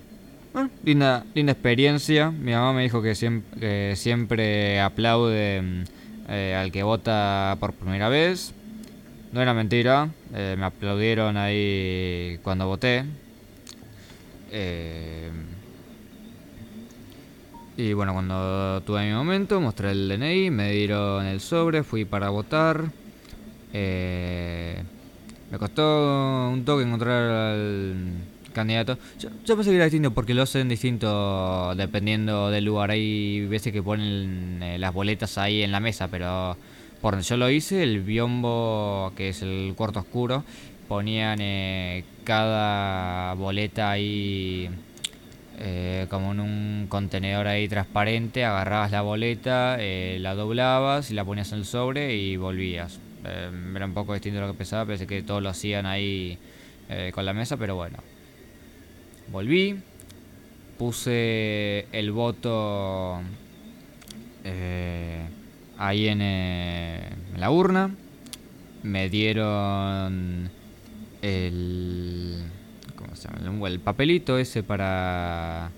Bueno, 0.53 0.71
linda, 0.85 1.25
linda 1.35 1.53
experiencia. 1.53 2.31
Mi 2.31 2.53
mamá 2.53 2.75
me 2.75 2.83
dijo 2.83 3.01
que 3.01 3.15
siempre, 3.15 3.97
siempre 3.97 4.81
aplaude 4.81 5.63
mm, 5.63 5.83
eh, 6.29 6.55
al 6.55 6.71
que 6.71 6.83
vota 6.83 7.57
por 7.59 7.73
primera 7.73 8.09
vez. 8.09 8.53
No 9.33 9.41
era 9.41 9.55
mentira, 9.55 10.11
eh, 10.35 10.57
me 10.59 10.67
aplaudieron 10.67 11.39
ahí 11.39 12.39
cuando 12.43 12.67
voté. 12.67 13.05
Eh, 14.51 15.31
y 17.77 17.93
bueno, 17.93 18.13
cuando 18.13 18.83
tuve 18.83 19.07
mi 19.07 19.13
momento, 19.13 19.61
mostré 19.61 19.93
el 19.93 20.09
DNI, 20.09 20.51
me 20.51 20.73
dieron 20.73 21.27
el 21.27 21.41
sobre, 21.41 21.83
fui 21.83 22.05
para 22.05 22.31
votar. 22.31 22.91
me 23.73 24.85
costó 25.59 26.51
un 26.51 26.65
toque 26.65 26.85
encontrar 26.85 27.31
al 27.31 27.97
candidato. 28.53 28.99
Yo, 29.19 29.57
pensé 29.57 29.71
que 29.71 29.77
era 29.77 29.87
distinto 29.87 30.13
porque 30.13 30.35
lo 30.35 30.43
hacen 30.43 30.69
distinto 30.69 31.75
dependiendo 31.75 32.51
del 32.51 32.65
lugar. 32.65 32.91
Hay 32.91 33.47
veces 33.47 33.73
que 33.73 33.83
ponen 33.83 34.63
eh, 34.63 34.79
las 34.79 34.95
boletas 34.95 35.39
ahí 35.39 35.63
en 35.63 35.73
la 35.73 35.81
mesa, 35.81 36.09
pero 36.09 36.57
por 37.01 37.15
donde 37.15 37.27
yo 37.27 37.37
lo 37.37 37.51
hice, 37.51 37.83
el 37.83 38.01
biombo, 38.03 39.13
que 39.17 39.31
es 39.31 39.43
el 39.43 39.75
cuarto 39.77 40.01
oscuro, 40.01 40.45
ponían 40.87 41.39
eh, 41.41 42.05
cada 42.25 43.35
boleta 43.35 43.91
ahí 43.91 44.71
eh, 45.59 46.07
como 46.11 46.33
en 46.33 46.41
un 46.41 46.87
contenedor 46.89 47.47
ahí 47.47 47.69
transparente. 47.69 48.45
Agarrabas 48.45 48.91
la 48.91 49.03
boleta, 49.03 49.79
la 49.79 50.35
doblabas 50.35 51.11
y 51.11 51.15
la 51.15 51.25
ponías 51.25 51.53
en 51.53 51.59
el 51.59 51.65
sobre 51.65 52.17
y 52.17 52.37
volvías. 52.37 52.99
era 53.25 53.85
un 53.85 53.95
poco 53.95 54.15
distinto 54.15 54.41
de 54.41 54.47
lo 54.47 54.53
que 54.53 54.59
pensaba, 54.59 54.87
pensé 54.87 55.07
que 55.07 55.23
todos 55.23 55.43
lo 55.43 55.49
hacían 55.49 55.87
ahí 55.87 56.39
con 57.13 57.25
la 57.25 57.33
mesa, 57.33 57.57
pero 57.57 57.77
bueno. 57.77 57.99
Volví, 59.29 59.81
puse 60.77 61.87
el 61.93 62.11
voto 62.11 63.21
eh, 64.45 65.23
ahí 65.79 66.09
en, 66.09 66.19
eh, 66.23 67.09
la 67.37 67.51
urna, 67.51 67.95
me 68.83 69.09
dieron 69.09 70.51
el, 71.23 72.43
el 73.67 73.81
papelito 73.81 74.39
ese 74.39 74.63
para, 74.63 75.71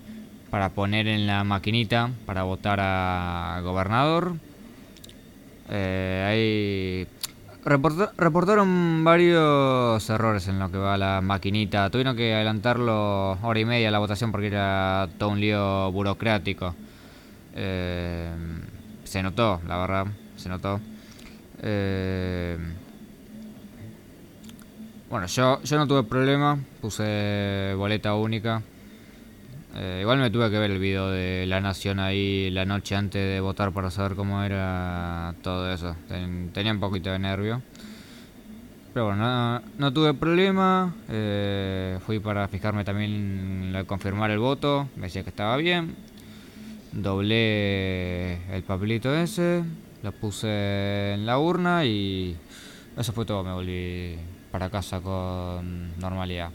para 0.49 0.69
poner 0.69 1.07
en 1.07 1.27
la 1.27 1.43
maquinita 1.43 2.09
para 2.25 2.43
votar 2.43 2.79
a 2.81 3.59
gobernador. 3.63 4.33
Eh, 5.69 6.25
ahí 6.27 7.07
reportaron 8.17 9.03
varios 9.03 10.07
errores 10.09 10.47
en 10.47 10.59
lo 10.59 10.71
que 10.71 10.77
va 10.77 10.97
la 10.97 11.21
maquinita. 11.21 11.89
Tuvieron 11.89 12.15
que 12.15 12.33
adelantarlo 12.33 13.31
hora 13.41 13.59
y 13.59 13.65
media 13.65 13.89
la 13.91 13.99
votación 13.99 14.31
porque 14.31 14.47
era 14.47 15.09
todo 15.17 15.29
un 15.29 15.39
lío 15.39 15.91
burocrático. 15.91 16.75
Eh, 17.55 18.29
se 19.03 19.23
notó, 19.23 19.61
la 19.67 19.77
verdad, 19.77 20.05
se 20.35 20.49
notó. 20.49 20.79
Eh, 21.63 22.57
bueno, 25.15 25.27
yo, 25.27 25.61
yo 25.63 25.77
no 25.77 25.87
tuve 25.87 26.03
problema, 26.03 26.59
puse 26.81 27.73
boleta 27.77 28.15
única. 28.15 28.61
Eh, 29.73 29.99
igual 30.01 30.19
me 30.19 30.29
tuve 30.29 30.51
que 30.51 30.59
ver 30.59 30.71
el 30.71 30.79
video 30.79 31.09
de 31.09 31.45
La 31.47 31.61
Nación 31.61 32.01
ahí 32.01 32.49
la 32.49 32.65
noche 32.65 32.97
antes 32.97 33.21
de 33.21 33.39
votar 33.39 33.71
para 33.71 33.89
saber 33.91 34.17
cómo 34.17 34.43
era 34.43 35.33
todo 35.41 35.71
eso. 35.71 35.95
tenía 36.53 36.73
un 36.73 36.81
poquito 36.81 37.11
de 37.11 37.19
nervio. 37.19 37.61
Pero 38.93 39.05
bueno, 39.05 39.61
no, 39.77 39.93
tuve 39.93 40.13
problema. 40.15 40.93
Eh, 41.07 41.97
fui 42.05 42.19
para 42.19 42.49
fijarme 42.49 42.83
también, 42.83 43.73
confirmar 43.87 44.31
el 44.31 44.39
voto. 44.39 44.89
Me 44.97 45.03
decía 45.03 45.23
que 45.23 45.29
estaba 45.29 45.55
bien. 45.55 45.95
Doblé 46.91 48.53
el 48.53 48.63
papelito 48.63 49.15
ese. 49.15 49.63
Lo 50.03 50.11
puse 50.11 51.13
en 51.13 51.25
la 51.25 51.39
urna 51.39 51.85
y 51.85 52.35
eso 52.97 53.13
fue 53.13 53.25
todo. 53.25 53.45
Me 53.45 53.53
volví 53.53 54.17
para 54.55 54.69
casa 54.69 55.01
con 55.01 55.99
normalidad. 55.99 56.49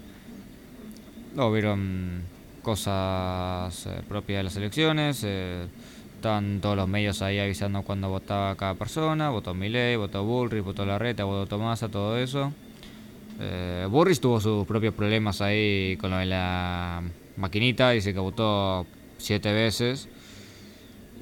Luego 1.37 1.53
vieron 1.53 2.23
cosas 2.63 3.85
eh, 3.85 4.01
propias 4.09 4.39
de 4.39 4.45
las 4.45 4.57
elecciones. 4.57 5.23
Eh, 5.23 5.67
están 6.15 6.61
todos 6.63 6.77
los 6.77 6.89
medios 6.89 7.21
ahí 7.21 7.39
avisando 7.39 7.83
cuando 7.83 8.09
votaba 8.09 8.57
cada 8.57 8.73
persona. 8.73 9.29
Votó 9.29 9.53
Milei, 9.53 9.97
votó 9.97 10.25
Bullrich, 10.25 10.65
votó 10.65 10.87
Larreta, 10.87 11.25
votó 11.25 11.45
Tomasa, 11.47 11.91
todo 11.91 12.17
eso. 12.17 12.55
Eh, 13.39 13.87
Bullrich 13.91 14.19
tuvo 14.19 14.41
sus 14.41 14.67
propios 14.67 14.95
problemas 14.95 15.43
ahí 15.43 15.99
con 16.01 16.11
lo 16.11 16.17
de 16.17 16.25
la 16.25 17.03
maquinita. 17.37 17.91
Dice 17.91 18.15
que 18.15 18.21
votó 18.21 18.87
siete 19.19 19.53
veces. 19.53 20.09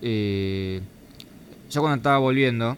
Y 0.00 0.76
yo 1.70 1.80
cuando 1.80 1.96
estaba 1.96 2.18
volviendo, 2.18 2.76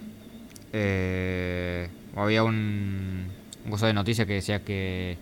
eh, 0.73 1.91
había 2.17 2.45
un, 2.45 3.40
un 3.65 3.71
cosa 3.71 3.87
de 3.87 3.93
noticia 3.93 4.27
que 4.27 4.35
decía 4.35 4.61
que 4.61 5.17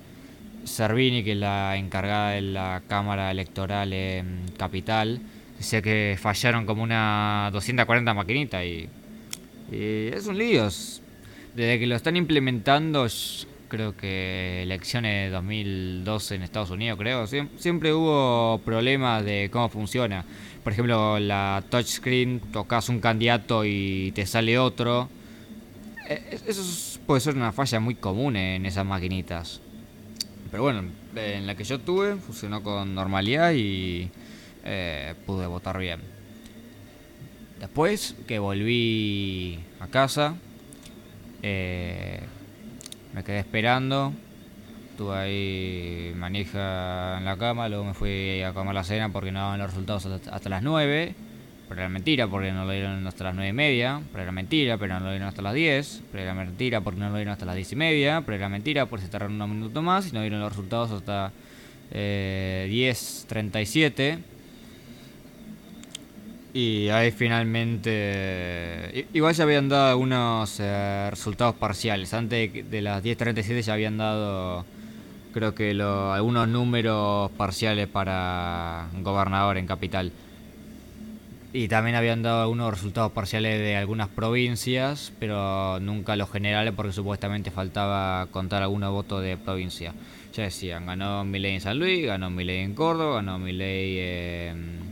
Servini, 0.65 1.25
que 1.25 1.33
es 1.33 1.39
la 1.39 1.77
encargada 1.77 2.31
de 2.31 2.43
la 2.43 2.83
Cámara 2.87 3.31
Electoral 3.31 3.93
en 3.93 4.43
Capital, 4.57 5.21
decía 5.57 5.83
que 5.83 6.17
fallaron 6.21 6.67
como 6.67 6.83
una 6.83 7.51
240 7.53 8.15
maquinitas 8.15 8.65
y, 8.65 8.89
es 9.71 10.27
un 10.27 10.39
lío. 10.39 10.69
Desde 11.55 11.79
que 11.79 11.87
lo 11.87 11.97
están 11.97 12.17
implementando, 12.17 13.07
creo 13.69 13.97
que 13.97 14.63
elecciones 14.63 15.27
de 15.27 15.31
2012 15.31 16.35
en 16.37 16.43
Estados 16.43 16.71
Unidos, 16.71 16.99
creo, 16.99 17.27
siempre 17.27 17.93
hubo 17.93 18.61
problemas 18.65 19.25
de 19.25 19.51
cómo 19.53 19.69
funciona. 19.69 20.25
Por 20.63 20.73
ejemplo, 20.73 21.19
la 21.19 21.63
touchscreen, 21.69 22.41
tocas 22.53 22.89
un 22.89 23.01
candidato 23.01 23.65
y 23.65 24.13
te 24.15 24.27
sale 24.27 24.59
otro. 24.59 25.09
E, 26.09 26.39
eso 26.47 26.63
puede 27.09 27.23
ser 27.23 27.37
una 27.37 27.53
falla 27.53 27.81
muy 27.81 27.95
común 27.95 28.37
en 28.37 28.67
esas 28.67 28.85
maquinitas. 28.85 29.63
Pero 30.51 30.63
bueno, 30.63 30.85
en 31.17 31.47
la 31.47 31.55
que 31.55 31.65
yo 31.65 31.81
tuve 31.81 32.17
funcionó 32.17 32.63
con 32.63 32.95
normalidad 32.95 33.53
y 33.53 34.11
eh, 34.63 35.15
pude 35.25 35.47
votar 35.47 35.79
bien. 35.79 36.03
Después 37.61 38.15
que 38.27 38.39
volví 38.39 39.59
a 39.81 39.87
casa, 39.87 40.37
eh, 41.43 42.21
me 43.15 43.25
quedé 43.25 43.39
esperando. 43.39 44.13
Estuve 44.91 45.17
ahí 45.17 46.13
manija 46.15 47.17
en 47.17 47.25
la 47.25 47.39
cama, 47.39 47.71
luego 47.71 47.85
me 47.85 47.95
fui 47.95 48.43
a 48.43 48.53
comer 48.53 48.75
la 48.75 48.85
cena 48.85 49.09
porque 49.09 49.33
no 49.33 49.39
daban 49.39 49.61
los 49.61 49.71
resultados 49.71 50.05
hasta, 50.31 50.49
las 50.51 50.63
9. 50.63 51.15
Pero 51.69 51.81
era 51.81 51.89
mentira 51.89 52.27
porque 52.27 52.51
no 52.53 52.65
lo 52.65 52.73
dieron 52.73 53.07
hasta 53.07 53.25
las 53.25 53.35
9 53.35 53.51
y 53.51 53.53
media. 53.53 54.01
Pero 54.11 54.23
era 54.23 54.33
mentira, 54.33 54.79
pero 54.79 54.95
no 54.99 55.07
lo 55.07 55.11
dieron 55.11 55.29
hasta 55.29 55.43
las 55.43 55.55
10. 55.55 56.03
Pero 56.11 56.23
era 56.23 56.35
mentira 56.35 56.81
porque 56.81 57.01
no 57.01 57.11
lo 57.11 57.17
dieron 57.17 57.33
hasta 57.33 57.45
las 57.45 57.55
10 57.57 57.73
y 57.73 57.77
media. 57.77 58.23
Pero 58.25 58.37
era 58.37 58.49
mentira 58.49 58.87
porque 58.87 59.05
se 59.05 59.11
tardaron 59.11 59.35
unos 59.37 59.49
minutos 59.49 59.83
más 59.83 60.09
y 60.09 60.13
no 60.13 60.21
dieron 60.21 60.41
los 60.41 60.51
resultados 60.51 60.91
hasta 60.93 61.33
eh, 61.91 62.69
10.37. 62.71 64.19
Y 66.55 66.89
ahí 66.89 67.11
finalmente... 67.11 69.07
Igual 69.13 69.35
ya 69.35 69.45
habían 69.45 69.69
dado 69.69 69.91
algunos 69.91 70.59
eh, 70.61 71.09
resultados 71.11 71.55
parciales. 71.57 72.15
Antes 72.15 72.71
de 72.71 72.83
las 72.83 73.05
10.37 73.05 73.61
ya 73.61 73.75
habían 73.75 73.99
dado 73.99 74.65
creo 75.33 75.55
que 75.55 75.75
lo, 75.75 76.13
algunos 76.13 76.49
números 76.49 77.31
parciales 77.33 77.87
para 77.87 78.89
gobernador 79.01 79.57
en 79.59 79.67
capital. 79.67 80.13
Y 81.53 81.69
también 81.69 81.97
habían 81.97 82.23
dado 82.23 82.43
algunos 82.43 82.71
resultados 82.71 83.13
parciales 83.13 83.59
de 83.59 83.77
algunas 83.77 84.09
provincias, 84.09 85.13
pero 85.19 85.81
nunca 85.81 86.15
los 86.15 86.31
generales 86.31 86.75
porque 86.77 86.93
supuestamente 86.93 87.51
faltaba 87.51 88.27
contar 88.31 88.63
algunos 88.63 88.93
votos 88.93 89.23
de 89.23 89.39
provincia. 89.39 89.95
Ya 90.35 90.43
decían, 90.43 90.87
ganó 90.87 91.25
Milei 91.25 91.55
en 91.55 91.61
San 91.63 91.79
Luis, 91.79 92.07
ganó 92.07 92.29
Milei 92.29 92.59
en 92.59 92.75
Córdoba, 92.75 93.17
ganó 93.17 93.39
Milei 93.39 93.99
en 93.99 94.89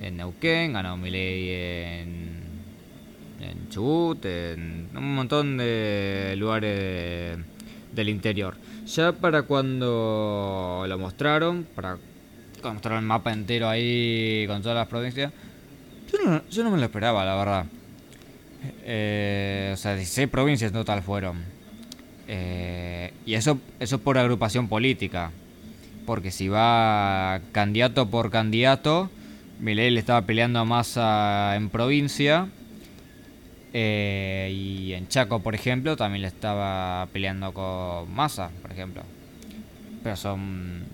en 0.00 0.16
Neuquén, 0.16 0.72
ganó 0.72 0.96
Milei 0.96 1.50
en, 1.50 2.40
en 3.40 3.68
Chubut, 3.68 4.24
en 4.24 4.88
un 4.96 5.14
montón 5.14 5.58
de 5.58 6.34
lugares 6.36 7.38
del 7.92 8.08
interior. 8.08 8.56
Ya 8.86 9.12
para 9.12 9.42
cuando 9.42 10.84
lo 10.88 10.98
mostraron, 10.98 11.66
para 11.74 11.98
cuando 12.60 12.74
mostraron 12.74 13.00
el 13.00 13.06
mapa 13.06 13.32
entero 13.32 13.68
ahí 13.68 14.46
con 14.46 14.62
todas 14.62 14.76
las 14.76 14.88
provincias, 14.88 15.32
yo 16.50 16.64
no, 16.64 16.70
me 16.70 16.78
lo 16.78 16.84
esperaba, 16.84 17.24
la 17.24 17.36
verdad. 17.36 17.66
Eh, 18.84 19.70
o 19.72 19.76
sea, 19.76 19.94
16 19.94 20.28
provincias 20.28 20.72
no 20.72 20.80
total 20.80 21.02
fueron. 21.02 21.42
Eh, 22.28 23.12
y 23.26 23.34
eso, 23.34 23.58
eso 23.78 23.98
por 23.98 24.18
agrupación 24.18 24.68
política. 24.68 25.32
Porque 26.06 26.30
si 26.30 26.48
va 26.48 27.40
candidato 27.52 28.08
por 28.08 28.30
candidato, 28.30 29.10
Milei 29.60 29.90
le 29.90 30.00
estaba 30.00 30.22
peleando 30.22 30.58
a 30.60 30.64
Massa 30.64 31.54
en 31.56 31.68
provincia. 31.70 32.48
Eh, 33.72 34.50
y 34.52 34.92
en 34.94 35.06
Chaco, 35.08 35.40
por 35.40 35.54
ejemplo, 35.54 35.96
también 35.96 36.22
le 36.22 36.28
estaba 36.28 37.06
peleando 37.12 37.52
con 37.52 38.12
Massa, 38.12 38.50
por 38.62 38.72
ejemplo. 38.72 39.02
Pero 40.02 40.16
son. 40.16 40.84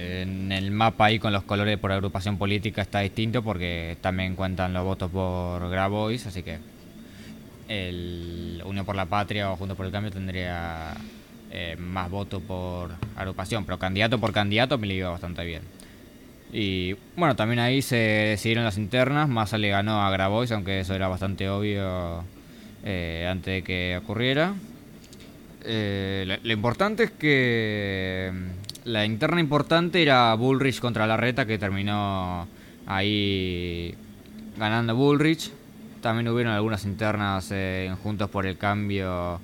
En 0.00 0.52
el 0.52 0.70
mapa 0.70 1.06
ahí 1.06 1.18
con 1.18 1.32
los 1.32 1.42
colores 1.42 1.78
por 1.78 1.90
agrupación 1.90 2.38
política 2.38 2.82
está 2.82 3.00
distinto 3.00 3.42
porque 3.42 3.96
también 4.00 4.36
cuentan 4.36 4.72
los 4.72 4.84
votos 4.84 5.10
por 5.10 5.68
Grabois, 5.70 6.26
así 6.26 6.42
que 6.42 6.58
el 7.68 8.62
Unión 8.64 8.86
por 8.86 8.96
la 8.96 9.06
Patria 9.06 9.50
o 9.50 9.56
Juntos 9.56 9.76
por 9.76 9.86
el 9.86 9.92
Cambio 9.92 10.12
tendría 10.12 10.94
eh, 11.50 11.76
más 11.78 12.10
votos 12.10 12.42
por 12.42 12.90
agrupación, 13.16 13.64
pero 13.64 13.78
candidato 13.78 14.18
por 14.20 14.32
candidato 14.32 14.78
me 14.78 14.86
le 14.86 14.94
iba 14.94 15.10
bastante 15.10 15.44
bien. 15.44 15.62
Y 16.52 16.96
bueno, 17.16 17.36
también 17.36 17.58
ahí 17.58 17.82
se 17.82 17.96
decidieron 17.96 18.64
las 18.64 18.78
internas. 18.78 19.28
Massa 19.28 19.58
le 19.58 19.68
ganó 19.68 20.02
a 20.02 20.10
Grabois, 20.10 20.50
aunque 20.52 20.80
eso 20.80 20.94
era 20.94 21.08
bastante 21.08 21.48
obvio 21.50 22.24
eh, 22.84 23.28
antes 23.30 23.54
de 23.54 23.62
que 23.62 23.98
ocurriera. 24.02 24.54
Eh, 25.64 26.38
lo, 26.42 26.52
importante 26.52 27.04
es 27.04 27.10
que 27.10 28.32
la 28.88 29.04
interna 29.04 29.40
importante 29.40 30.02
era 30.02 30.34
Bullrich 30.34 30.80
contra 30.80 31.06
Larreta, 31.06 31.46
que 31.46 31.58
terminó 31.58 32.48
ahí 32.86 33.94
ganando 34.56 34.96
Bullrich. 34.96 35.52
También 36.00 36.28
hubieron 36.28 36.54
algunas 36.54 36.84
internas 36.84 37.50
eh, 37.52 37.94
Juntos 38.02 38.30
por 38.30 38.46
el 38.46 38.56
Cambio 38.56 39.40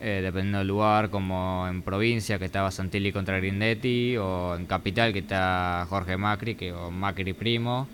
eh, 0.00 0.20
dependiendo 0.22 0.58
del 0.58 0.68
lugar, 0.68 1.10
como 1.10 1.66
en 1.68 1.80
provincia 1.82 2.38
que 2.38 2.46
estaba 2.46 2.70
Santilli 2.70 3.12
contra 3.12 3.38
Grindetti, 3.38 4.16
o 4.16 4.56
en 4.56 4.66
capital 4.66 5.12
que 5.12 5.20
está 5.20 5.86
Jorge 5.88 6.16
Macri, 6.16 6.54
que 6.54 6.72
o 6.72 6.90
Macri 6.90 7.32
primo, 7.32 7.86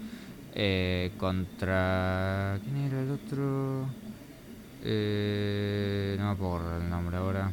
eh, 0.54 1.12
contra... 1.18 2.58
¿Quién 2.64 2.86
era 2.86 3.02
el 3.02 3.10
otro? 3.10 3.86
Eh, 4.82 6.16
no 6.18 6.24
me 6.24 6.30
acuerdo 6.30 6.78
el 6.78 6.88
nombre 6.90 7.16
ahora. 7.18 7.52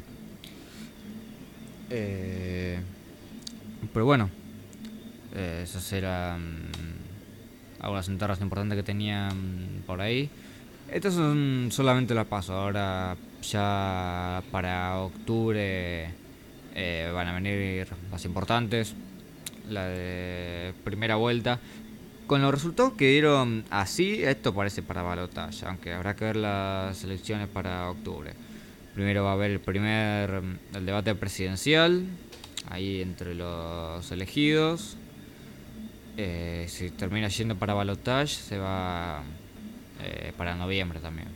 Pero 3.93 4.05
bueno, 4.05 4.29
esas 5.33 5.91
eran 5.93 6.69
algunas 7.79 8.07
entradas 8.07 8.41
importantes 8.41 8.77
que 8.77 8.83
tenían 8.83 9.83
por 9.85 10.01
ahí. 10.01 10.29
Estas 10.91 11.13
son 11.13 11.69
solamente 11.71 12.13
las 12.13 12.27
paso. 12.27 12.53
Ahora 12.53 13.15
ya 13.41 14.43
para 14.51 14.97
octubre 14.99 16.09
eh, 16.75 17.11
van 17.13 17.27
a 17.27 17.33
venir 17.33 17.87
más 18.11 18.25
importantes. 18.25 18.95
La 19.69 19.85
de 19.85 20.73
primera 20.83 21.15
vuelta. 21.15 21.59
Con 22.27 22.41
los 22.41 22.51
resultados 22.51 22.93
que 22.93 23.09
dieron 23.09 23.65
así, 23.69 24.23
esto 24.23 24.53
parece 24.53 24.81
para 24.81 25.03
balotaje, 25.03 25.65
aunque 25.67 25.93
habrá 25.93 26.15
que 26.15 26.25
ver 26.25 26.35
las 26.37 27.03
elecciones 27.03 27.47
para 27.47 27.89
octubre. 27.89 28.33
Primero 28.95 29.23
va 29.23 29.31
a 29.31 29.33
haber 29.33 29.51
el 29.51 29.59
primer 29.59 30.41
el 30.73 30.85
debate 30.85 31.13
presidencial, 31.13 32.03
ahí 32.69 33.01
entre 33.01 33.35
los 33.35 34.11
elegidos. 34.11 34.97
Eh, 36.17 36.65
si 36.69 36.91
termina 36.91 37.27
yendo 37.27 37.55
para 37.57 37.73
balotaje, 37.73 38.27
se 38.27 38.57
va 38.57 39.23
eh, 40.01 40.31
para 40.37 40.55
noviembre 40.55 40.99
también. 40.99 41.27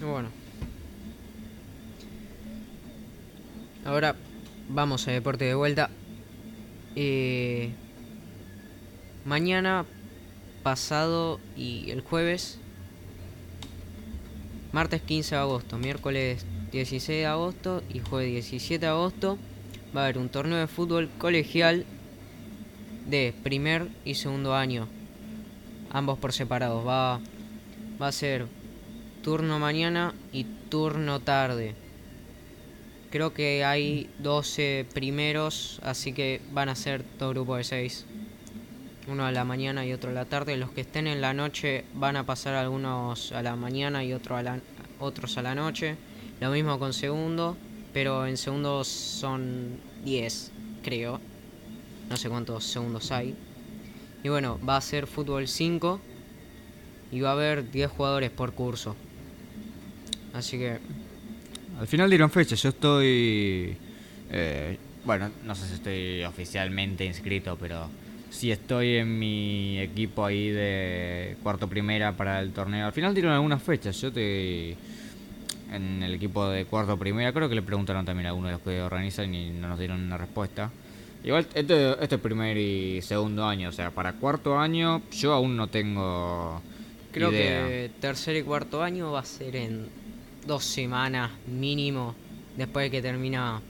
Bueno. 0.00 0.28
Ahora 3.84 4.14
vamos 4.68 5.06
a 5.08 5.12
deporte 5.12 5.44
de 5.44 5.54
vuelta. 5.54 5.90
Eh, 6.96 7.70
mañana, 9.24 9.84
pasado 10.62 11.40
y 11.56 11.90
el 11.90 12.00
jueves, 12.00 12.58
martes 14.72 15.00
15 15.02 15.34
de 15.34 15.40
agosto, 15.40 15.78
miércoles 15.78 16.44
16 16.72 17.18
de 17.18 17.26
agosto 17.26 17.82
y 17.92 18.00
jueves 18.00 18.30
17 18.30 18.78
de 18.80 18.90
agosto, 18.90 19.38
va 19.96 20.02
a 20.02 20.04
haber 20.04 20.18
un 20.18 20.28
torneo 20.28 20.58
de 20.58 20.66
fútbol 20.66 21.10
colegial 21.18 21.84
de 23.06 23.34
primer 23.42 23.88
y 24.04 24.14
segundo 24.14 24.54
año. 24.54 24.88
Ambos 25.90 26.18
por 26.18 26.32
separados. 26.32 26.86
Va, 26.86 27.20
va 28.00 28.08
a 28.08 28.12
ser 28.12 28.46
turno 29.22 29.58
mañana 29.58 30.14
y 30.32 30.44
turno 30.68 31.20
tarde. 31.20 31.74
Creo 33.10 33.34
que 33.34 33.64
hay 33.64 34.08
12 34.20 34.86
primeros, 34.94 35.80
así 35.82 36.12
que 36.12 36.40
van 36.52 36.68
a 36.68 36.76
ser 36.76 37.02
todo 37.02 37.30
grupo 37.30 37.56
de 37.56 37.64
6. 37.64 38.06
Uno 39.08 39.26
a 39.26 39.32
la 39.32 39.44
mañana 39.44 39.84
y 39.84 39.92
otro 39.92 40.10
a 40.10 40.12
la 40.12 40.26
tarde. 40.26 40.56
Los 40.56 40.70
que 40.70 40.82
estén 40.82 41.08
en 41.08 41.20
la 41.20 41.34
noche 41.34 41.84
van 41.94 42.14
a 42.14 42.24
pasar 42.24 42.54
algunos 42.54 43.32
a 43.32 43.42
la 43.42 43.56
mañana 43.56 44.04
y 44.04 44.12
otro 44.12 44.36
a 44.36 44.44
la, 44.44 44.60
otros 45.00 45.36
a 45.38 45.42
la 45.42 45.56
noche. 45.56 45.96
Lo 46.40 46.50
mismo 46.50 46.78
con 46.78 46.92
segundo, 46.92 47.56
pero 47.92 48.26
en 48.26 48.36
segundo 48.36 48.82
son 48.84 49.78
10, 50.04 50.52
creo. 50.82 51.20
No 52.08 52.16
sé 52.16 52.28
cuántos 52.28 52.64
segundos 52.64 53.12
hay. 53.12 53.34
Y 54.24 54.28
bueno, 54.28 54.58
va 54.66 54.76
a 54.76 54.80
ser 54.80 55.06
fútbol 55.06 55.46
5 55.46 56.00
y 57.12 57.20
va 57.20 57.30
a 57.30 57.32
haber 57.32 57.70
10 57.70 57.90
jugadores 57.90 58.30
por 58.30 58.52
curso. 58.52 58.96
Así 60.32 60.58
que... 60.58 60.78
Al 61.78 61.86
final 61.86 62.08
dieron 62.08 62.30
fecha, 62.30 62.54
yo 62.54 62.70
estoy... 62.70 63.76
Eh, 64.30 64.78
bueno, 65.04 65.30
no 65.44 65.54
sé 65.54 65.66
si 65.66 65.74
estoy 65.74 66.24
oficialmente 66.24 67.04
inscrito, 67.04 67.56
pero 67.58 67.88
sí 68.30 68.50
estoy 68.50 68.96
en 68.96 69.18
mi 69.18 69.78
equipo 69.80 70.24
ahí 70.24 70.50
de 70.50 71.36
cuarto 71.42 71.68
primera 71.68 72.16
para 72.16 72.40
el 72.40 72.52
torneo. 72.52 72.86
Al 72.86 72.92
final 72.92 73.14
dieron 73.14 73.32
algunas 73.32 73.62
fechas, 73.62 74.00
yo 74.00 74.08
estoy 74.08 74.76
en 75.72 76.02
el 76.02 76.14
equipo 76.14 76.48
de 76.48 76.64
cuarto 76.64 76.96
primera. 76.98 77.32
Creo 77.32 77.48
que 77.48 77.54
le 77.54 77.62
preguntaron 77.62 78.04
también 78.04 78.26
a 78.28 78.34
uno 78.34 78.48
de 78.48 78.52
los 78.54 78.62
que 78.62 78.80
organizan 78.82 79.34
y 79.34 79.50
no 79.50 79.68
nos 79.68 79.78
dieron 79.78 80.00
una 80.00 80.18
respuesta. 80.18 80.70
Igual, 81.22 81.46
este, 81.54 81.90
este 82.02 82.14
es 82.14 82.20
primer 82.20 82.56
y 82.56 83.02
segundo 83.02 83.44
año, 83.46 83.68
o 83.68 83.72
sea, 83.72 83.90
para 83.90 84.14
cuarto 84.14 84.58
año 84.58 85.02
yo 85.12 85.32
aún 85.34 85.56
no 85.56 85.66
tengo. 85.68 86.62
Creo 87.12 87.30
que 87.30 87.90
tercer 88.00 88.36
y 88.36 88.42
cuarto 88.42 88.82
año 88.82 89.12
va 89.12 89.20
a 89.20 89.24
ser 89.24 89.56
en 89.56 89.88
dos 90.46 90.64
semanas 90.64 91.30
mínimo 91.46 92.14
después 92.56 92.84
de 92.86 92.90
que 92.90 93.02
termina 93.02 93.60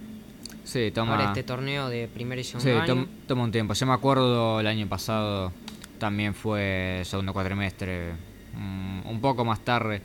Sí, 0.62 0.92
toma. 0.94 1.12
Ahora 1.12 1.24
este 1.26 1.42
torneo 1.42 1.88
de 1.88 2.06
primera 2.06 2.40
y 2.40 2.44
Sí, 2.44 2.50
segundo 2.52 2.78
año. 2.82 2.86
tom- 2.86 3.06
toma 3.26 3.42
un 3.44 3.50
tiempo. 3.50 3.74
Yo 3.74 3.86
me 3.86 3.92
acuerdo 3.94 4.60
el 4.60 4.66
año 4.68 4.86
pasado 4.86 5.52
también 5.98 6.34
fue 6.34 7.00
segundo 7.04 7.32
cuatrimestre, 7.32 8.12
mm, 8.54 9.08
un 9.08 9.20
poco 9.20 9.44
más 9.44 9.60
tarde. 9.64 10.00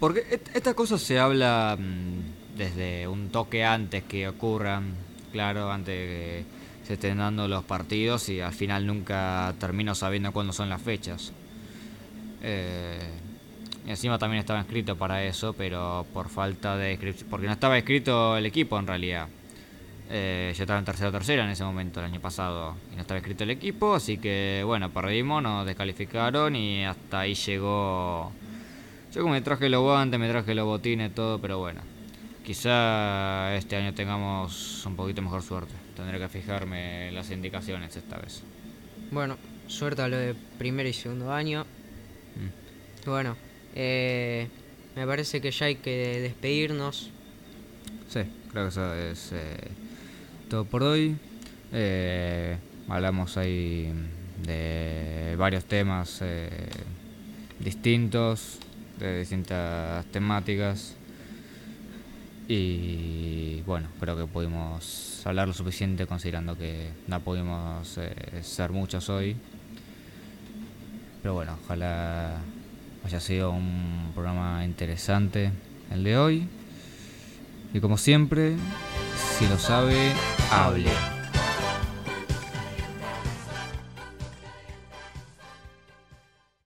Porque 0.00 0.24
et- 0.30 0.50
estas 0.54 0.74
cosas 0.74 1.00
se 1.02 1.18
habla 1.18 1.76
mm, 1.78 2.56
desde 2.56 3.06
un 3.06 3.28
toque 3.30 3.64
antes 3.64 4.02
que 4.04 4.26
ocurran, 4.28 4.94
claro, 5.32 5.70
antes 5.70 5.94
de 5.94 6.06
que 6.06 6.44
se 6.86 6.94
estén 6.94 7.18
dando 7.18 7.46
los 7.46 7.64
partidos 7.64 8.28
y 8.30 8.40
al 8.40 8.52
final 8.52 8.86
nunca 8.86 9.54
termino 9.60 9.94
sabiendo 9.94 10.32
cuándo 10.32 10.52
son 10.52 10.68
las 10.68 10.80
fechas. 10.82 11.32
Eh, 12.42 12.98
y 13.86 13.90
encima 13.90 14.18
también 14.18 14.40
estaba 14.40 14.60
escrito 14.60 14.96
para 14.96 15.22
eso, 15.24 15.52
pero 15.52 16.06
por 16.12 16.28
falta 16.28 16.76
de 16.76 16.98
porque 17.28 17.46
no 17.46 17.52
estaba 17.52 17.78
escrito 17.78 18.36
el 18.36 18.46
equipo 18.46 18.78
en 18.78 18.86
realidad. 18.86 19.28
Eh, 20.12 20.52
yo 20.56 20.64
estaba 20.64 20.78
en 20.78 20.84
tercero 20.84 21.12
tercera 21.12 21.44
en 21.44 21.50
ese 21.50 21.62
momento, 21.62 22.00
el 22.00 22.06
año 22.06 22.20
pasado, 22.20 22.74
y 22.92 22.96
no 22.96 23.02
estaba 23.02 23.18
escrito 23.18 23.44
el 23.44 23.50
equipo, 23.50 23.94
así 23.94 24.18
que 24.18 24.62
bueno, 24.66 24.90
perdimos, 24.90 25.42
nos 25.42 25.64
descalificaron 25.66 26.56
y 26.56 26.84
hasta 26.84 27.20
ahí 27.20 27.34
llegó. 27.34 28.32
Yo 29.12 29.22
como 29.22 29.34
me 29.34 29.40
traje 29.40 29.68
los 29.68 29.82
guantes, 29.82 30.20
me 30.20 30.28
traje 30.28 30.54
los 30.54 30.66
botines, 30.66 31.14
todo, 31.14 31.40
pero 31.40 31.58
bueno. 31.58 31.80
Quizá 32.44 33.54
este 33.56 33.76
año 33.76 33.94
tengamos 33.94 34.84
un 34.86 34.96
poquito 34.96 35.20
mejor 35.22 35.42
suerte. 35.42 35.72
Tendré 35.96 36.18
que 36.18 36.28
fijarme 36.28 37.08
en 37.08 37.14
las 37.14 37.30
indicaciones 37.30 37.96
esta 37.96 38.18
vez. 38.18 38.42
Bueno, 39.10 39.36
suerte 39.66 40.02
a 40.02 40.08
lo 40.08 40.16
de 40.16 40.34
primer 40.58 40.86
y 40.86 40.92
segundo 40.92 41.32
año. 41.32 41.64
Mm. 42.36 43.08
Bueno, 43.08 43.36
eh, 43.74 44.48
me 44.94 45.06
parece 45.06 45.40
que 45.40 45.50
ya 45.50 45.66
hay 45.66 45.76
que 45.76 46.20
despedirnos. 46.20 47.10
Sí, 48.08 48.20
creo 48.50 48.64
que 48.64 48.68
eso 48.68 48.94
es 48.94 49.32
eh, 49.32 49.68
todo 50.48 50.64
por 50.64 50.82
hoy. 50.82 51.16
Eh, 51.72 52.56
hablamos 52.88 53.36
ahí 53.36 53.92
de 54.44 55.36
varios 55.38 55.64
temas 55.64 56.18
eh, 56.22 56.48
distintos, 57.60 58.58
de 59.04 59.20
distintas 59.20 60.04
temáticas. 60.06 60.96
Y 62.48 63.62
bueno, 63.62 63.88
creo 64.00 64.16
que 64.16 64.26
pudimos 64.26 65.22
hablar 65.24 65.48
lo 65.48 65.54
suficiente 65.54 66.06
considerando 66.06 66.56
que 66.56 66.90
no 67.06 67.20
pudimos 67.20 67.96
eh, 67.98 68.40
ser 68.42 68.70
muchos 68.70 69.08
hoy. 69.08 69.36
Pero 71.22 71.34
bueno, 71.34 71.56
ojalá 71.64 72.38
haya 73.04 73.20
sido 73.20 73.50
un 73.50 74.10
programa 74.14 74.64
interesante 74.64 75.52
el 75.90 76.04
de 76.04 76.18
hoy. 76.18 76.48
Y 77.72 77.80
como 77.80 77.98
siempre, 77.98 78.56
si 79.38 79.46
lo 79.46 79.58
sabe, 79.58 80.12
hable. 80.50 81.19